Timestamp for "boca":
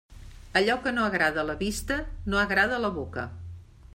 2.99-3.29